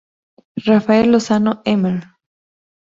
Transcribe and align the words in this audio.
Rafael 0.65 1.11
Lozano-Hemmer. 1.11 1.99